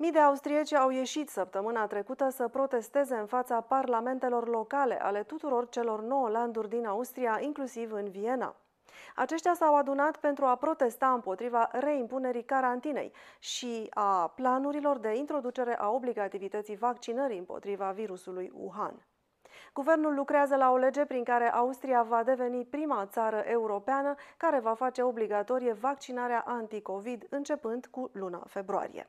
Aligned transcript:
Mii 0.00 0.12
de 0.12 0.18
austrieci 0.18 0.72
au 0.72 0.90
ieșit 0.90 1.28
săptămâna 1.28 1.86
trecută 1.86 2.28
să 2.28 2.48
protesteze 2.48 3.14
în 3.14 3.26
fața 3.26 3.60
parlamentelor 3.60 4.48
locale 4.48 5.02
ale 5.02 5.22
tuturor 5.22 5.68
celor 5.68 6.02
nouă 6.02 6.28
landuri 6.28 6.68
din 6.68 6.86
Austria, 6.86 7.38
inclusiv 7.40 7.92
în 7.92 8.10
Viena. 8.10 8.56
Aceștia 9.14 9.54
s-au 9.54 9.74
adunat 9.74 10.16
pentru 10.16 10.44
a 10.44 10.56
protesta 10.56 11.12
împotriva 11.12 11.68
reimpunerii 11.72 12.44
carantinei 12.44 13.12
și 13.38 13.86
a 13.90 14.28
planurilor 14.28 14.98
de 14.98 15.16
introducere 15.16 15.78
a 15.78 15.88
obligativității 15.90 16.76
vaccinării 16.76 17.38
împotriva 17.38 17.90
virusului 17.90 18.52
Wuhan. 18.54 19.06
Guvernul 19.74 20.14
lucrează 20.14 20.56
la 20.56 20.70
o 20.70 20.76
lege 20.76 21.04
prin 21.04 21.24
care 21.24 21.52
Austria 21.52 22.02
va 22.02 22.22
deveni 22.22 22.64
prima 22.64 23.06
țară 23.06 23.36
europeană 23.46 24.14
care 24.36 24.58
va 24.58 24.74
face 24.74 25.02
obligatorie 25.02 25.72
vaccinarea 25.72 26.44
anti-COVID 26.46 27.26
începând 27.30 27.86
cu 27.86 28.10
luna 28.12 28.42
februarie. 28.46 29.08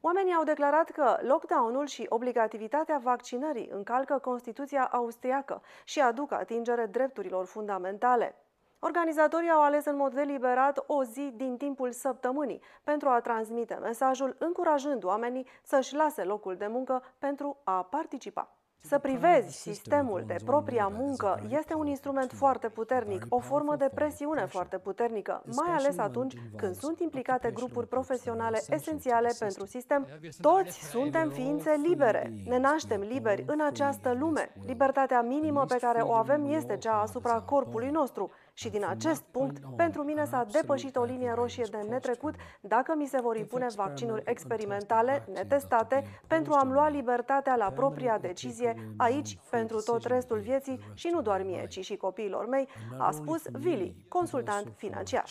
Oamenii 0.00 0.34
au 0.34 0.44
declarat 0.44 0.90
că 0.90 1.18
lockdown-ul 1.22 1.86
și 1.86 2.06
obligativitatea 2.08 2.98
vaccinării 2.98 3.68
încalcă 3.72 4.18
Constituția 4.18 4.84
austriacă 4.92 5.62
și 5.84 6.00
aduc 6.00 6.32
atingere 6.32 6.86
drepturilor 6.86 7.46
fundamentale. 7.46 8.36
Organizatorii 8.78 9.50
au 9.50 9.62
ales 9.62 9.84
în 9.84 9.96
mod 9.96 10.14
deliberat 10.14 10.84
o 10.86 11.04
zi 11.04 11.32
din 11.34 11.56
timpul 11.56 11.92
săptămânii 11.92 12.62
pentru 12.84 13.08
a 13.08 13.20
transmite 13.20 13.74
mesajul 13.74 14.36
încurajând 14.38 15.04
oamenii 15.04 15.46
să-și 15.62 15.94
lase 15.94 16.24
locul 16.24 16.56
de 16.56 16.66
muncă 16.66 17.02
pentru 17.18 17.60
a 17.64 17.82
participa. 17.82 18.57
Să 18.80 18.98
privezi 18.98 19.60
sistemul 19.60 20.22
de 20.26 20.36
propria 20.44 20.92
muncă 20.96 21.40
este 21.48 21.74
un 21.74 21.86
instrument 21.86 22.32
foarte 22.32 22.68
puternic, 22.68 23.26
o 23.28 23.38
formă 23.38 23.76
de 23.76 23.90
presiune 23.94 24.46
foarte 24.46 24.78
puternică, 24.78 25.42
mai 25.56 25.74
ales 25.74 25.98
atunci 25.98 26.34
când 26.56 26.74
sunt 26.74 27.00
implicate 27.00 27.50
grupuri 27.50 27.86
profesionale 27.86 28.60
esențiale 28.68 29.30
pentru 29.38 29.66
sistem. 29.66 30.06
Toți 30.40 30.84
suntem 30.84 31.30
ființe 31.30 31.80
libere, 31.88 32.32
ne 32.44 32.58
naștem 32.58 33.00
liberi 33.00 33.44
în 33.46 33.60
această 33.66 34.12
lume. 34.18 34.52
Libertatea 34.66 35.20
minimă 35.22 35.64
pe 35.64 35.76
care 35.80 36.00
o 36.00 36.12
avem 36.12 36.50
este 36.50 36.76
cea 36.76 37.00
asupra 37.00 37.40
corpului 37.40 37.90
nostru. 37.90 38.30
Și 38.52 38.70
din 38.70 38.84
acest 38.88 39.22
punct, 39.22 39.58
pentru 39.76 40.02
mine 40.02 40.24
s-a 40.24 40.46
depășit 40.50 40.96
o 40.96 41.02
linie 41.02 41.32
roșie 41.34 41.64
de 41.70 41.86
netrecut. 41.88 42.34
Dacă 42.60 42.94
mi 42.96 43.06
se 43.06 43.20
vor 43.20 43.36
impune 43.36 43.66
vaccinuri 43.76 44.22
experimentale, 44.24 45.24
netestate, 45.32 46.04
pentru 46.26 46.52
a-mi 46.52 46.72
lua 46.72 46.88
libertatea 46.88 47.56
la 47.56 47.70
propria 47.70 48.18
decizie 48.18 48.67
aici 48.96 49.38
pentru 49.50 49.80
tot 49.80 50.04
restul 50.04 50.38
vieții 50.38 50.80
și 50.94 51.08
nu 51.12 51.22
doar 51.22 51.42
mie, 51.42 51.66
ci 51.68 51.84
și 51.84 51.96
copiilor 51.96 52.46
mei, 52.46 52.68
a 52.98 53.10
spus 53.10 53.42
Vili, 53.52 54.04
consultant 54.08 54.72
financiar. 54.76 55.24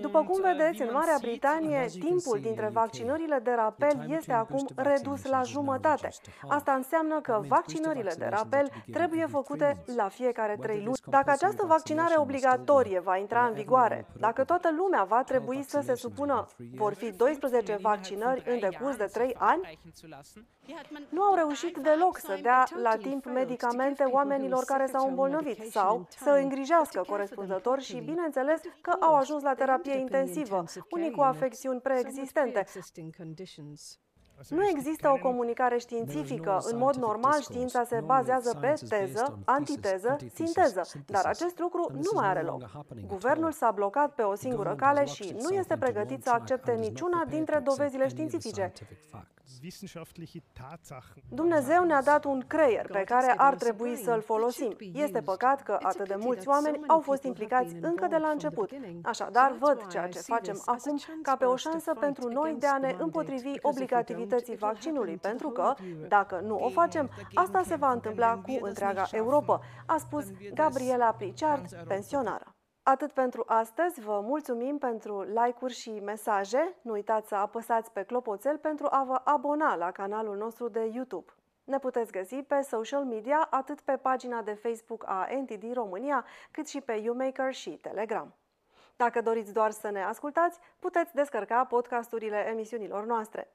După 0.00 0.24
cum 0.24 0.40
vedeți, 0.40 0.82
în 0.82 0.88
Marea 0.92 1.16
Britanie, 1.20 1.86
timpul 2.00 2.38
dintre 2.40 2.68
vaccinările 2.72 3.40
de 3.42 3.52
rapel 3.56 4.06
este 4.08 4.32
acum 4.32 4.66
redus 4.76 5.24
la 5.24 5.42
jumătate. 5.42 6.08
Asta 6.48 6.72
înseamnă 6.72 7.20
că 7.20 7.40
vaccinările 7.48 8.14
de 8.18 8.26
rapel 8.30 8.70
trebuie 8.92 9.26
făcute 9.26 9.76
la 9.96 10.08
fiecare 10.08 10.56
trei 10.60 10.82
luni. 10.84 10.96
Dacă 11.06 11.30
această 11.30 11.64
vaccinare 11.66 12.14
obligatorie 12.16 13.00
va 13.00 13.16
intra 13.16 13.44
în 13.46 13.52
vigoare, 13.52 14.06
dacă 14.18 14.44
toată 14.44 14.70
lumea 14.76 15.04
va 15.04 15.22
trebui 15.22 15.62
să 15.62 15.80
se 15.84 15.94
supună, 15.94 16.46
vor 16.76 16.94
fi 16.94 17.12
12 17.12 17.78
vaccinări 17.82 18.42
în 18.46 18.58
decurs 18.58 18.96
de 18.96 19.08
3 19.12 19.34
ani? 19.38 19.78
Nu 21.08 21.22
au 21.22 21.34
reușit 21.34 21.76
deloc 21.76 22.18
să 22.18 22.38
dea 22.42 22.64
la 22.82 22.96
timp 22.96 23.24
medicamente 23.24 24.02
oamenilor 24.02 24.64
care 24.64 24.86
s-au 24.86 25.08
îmbolnăvit 25.08 25.70
sau 25.70 26.06
să 26.08 26.30
îngrijească 26.30 27.04
corespunzător 27.08 27.80
și, 27.80 28.00
bineînțeles, 28.00 28.60
că 28.80 28.90
au 29.00 29.14
ajuns 29.14 29.42
la 29.42 29.54
terapie 29.54 29.83
terapie 29.84 30.00
intensivă, 30.00 30.64
unii 30.90 31.10
cu 31.10 31.20
afecțiuni 31.20 31.80
preexistente. 31.80 32.64
Nu 34.48 34.68
există 34.68 35.08
o 35.10 35.18
comunicare 35.18 35.78
științifică. 35.78 36.58
În 36.70 36.78
mod 36.78 36.94
normal, 36.94 37.40
știința 37.40 37.84
se 37.84 38.00
bazează 38.04 38.58
pe 38.60 38.74
teză, 38.88 39.38
antiteză, 39.44 40.16
sinteză, 40.34 40.80
dar 41.06 41.24
acest 41.24 41.58
lucru 41.58 41.90
nu 41.92 42.10
mai 42.14 42.26
are 42.26 42.42
loc. 42.42 42.70
Guvernul 43.06 43.52
s-a 43.52 43.70
blocat 43.70 44.14
pe 44.14 44.22
o 44.22 44.34
singură 44.34 44.74
cale 44.74 45.04
și 45.04 45.36
nu 45.40 45.48
este 45.54 45.76
pregătit 45.76 46.22
să 46.22 46.30
accepte 46.30 46.72
niciuna 46.72 47.24
dintre 47.24 47.58
dovezile 47.58 48.08
științifice. 48.08 48.72
Dumnezeu 51.28 51.84
ne-a 51.84 52.02
dat 52.02 52.24
un 52.24 52.44
creier 52.46 52.86
pe 52.86 53.04
care 53.04 53.34
ar 53.36 53.54
trebui 53.54 53.96
să-l 53.96 54.22
folosim. 54.22 54.76
Este 54.92 55.20
păcat 55.20 55.62
că 55.62 55.78
atât 55.82 56.08
de 56.08 56.14
mulți 56.18 56.48
oameni 56.48 56.80
au 56.86 57.00
fost 57.00 57.22
implicați 57.22 57.74
încă 57.80 58.06
de 58.06 58.16
la 58.16 58.28
început. 58.28 58.70
Așadar, 59.02 59.56
văd 59.58 59.86
ceea 59.86 60.08
ce 60.08 60.18
facem 60.18 60.62
acum 60.64 61.00
ca 61.22 61.36
pe 61.36 61.44
o 61.44 61.56
șansă 61.56 61.94
pentru 62.00 62.28
noi 62.28 62.56
de 62.58 62.66
a 62.66 62.78
ne 62.78 62.96
împotrivi 62.98 63.52
obligativității 63.62 64.56
vaccinului, 64.56 65.16
pentru 65.16 65.48
că, 65.48 65.74
dacă 66.08 66.40
nu 66.40 66.56
o 66.56 66.68
facem, 66.68 67.10
asta 67.34 67.62
se 67.62 67.74
va 67.74 67.92
întâmpla 67.92 68.36
cu 68.36 68.58
întreaga 68.60 69.06
Europa, 69.10 69.60
a 69.86 69.96
spus 69.96 70.24
Gabriela 70.54 71.12
Pritchard, 71.12 71.84
pensionară. 71.86 72.53
Atât 72.86 73.12
pentru 73.12 73.44
astăzi, 73.46 74.00
vă 74.00 74.20
mulțumim 74.20 74.78
pentru 74.78 75.22
like-uri 75.22 75.72
și 75.72 76.00
mesaje. 76.00 76.74
Nu 76.82 76.92
uitați 76.92 77.28
să 77.28 77.34
apăsați 77.34 77.92
pe 77.92 78.02
clopoțel 78.02 78.58
pentru 78.58 78.86
a 78.90 79.04
vă 79.04 79.20
abona 79.24 79.76
la 79.76 79.90
canalul 79.90 80.36
nostru 80.36 80.68
de 80.68 80.90
YouTube. 80.94 81.32
Ne 81.64 81.78
puteți 81.78 82.12
găsi 82.12 82.34
pe 82.34 82.60
social 82.60 83.04
media 83.04 83.46
atât 83.50 83.80
pe 83.80 83.96
pagina 83.96 84.42
de 84.42 84.52
Facebook 84.52 85.04
a 85.06 85.28
NTD 85.40 85.72
România, 85.72 86.24
cât 86.50 86.68
și 86.68 86.80
pe 86.80 86.92
YouMaker 86.92 87.54
și 87.54 87.70
Telegram. 87.70 88.34
Dacă 88.96 89.20
doriți 89.20 89.52
doar 89.52 89.70
să 89.70 89.90
ne 89.90 90.02
ascultați, 90.02 90.58
puteți 90.78 91.14
descărca 91.14 91.64
podcasturile 91.64 92.46
emisiunilor 92.50 93.04
noastre. 93.04 93.52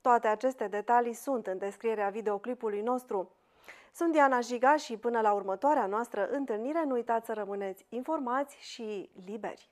Toate 0.00 0.28
aceste 0.28 0.66
detalii 0.66 1.12
sunt 1.14 1.46
în 1.46 1.58
descrierea 1.58 2.08
videoclipului 2.08 2.80
nostru. 2.80 3.32
Sunt 3.92 4.12
Diana 4.12 4.40
Jiga 4.40 4.76
și 4.76 4.96
până 4.96 5.20
la 5.20 5.32
următoarea 5.32 5.86
noastră 5.86 6.28
întâlnire 6.30 6.84
nu 6.84 6.94
uitați 6.94 7.26
să 7.26 7.32
rămâneți 7.32 7.86
informați 7.88 8.56
și 8.60 9.10
liberi. 9.24 9.70